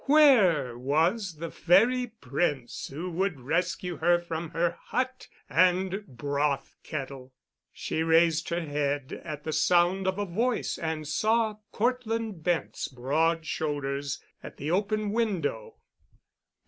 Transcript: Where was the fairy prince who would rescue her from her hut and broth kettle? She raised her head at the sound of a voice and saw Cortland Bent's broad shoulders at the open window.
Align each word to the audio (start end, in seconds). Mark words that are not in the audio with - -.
Where 0.07 0.75
was 0.79 1.35
the 1.35 1.51
fairy 1.51 2.07
prince 2.07 2.87
who 2.87 3.11
would 3.11 3.39
rescue 3.39 3.97
her 3.97 4.19
from 4.19 4.49
her 4.49 4.71
hut 4.85 5.27
and 5.47 6.07
broth 6.07 6.73
kettle? 6.81 7.35
She 7.71 8.01
raised 8.01 8.49
her 8.49 8.61
head 8.65 9.21
at 9.23 9.43
the 9.43 9.53
sound 9.53 10.07
of 10.07 10.17
a 10.17 10.25
voice 10.25 10.79
and 10.79 11.07
saw 11.07 11.57
Cortland 11.71 12.41
Bent's 12.43 12.87
broad 12.87 13.45
shoulders 13.45 14.19
at 14.41 14.57
the 14.57 14.71
open 14.71 15.11
window. 15.11 15.75